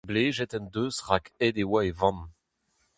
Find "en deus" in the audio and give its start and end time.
0.57-0.97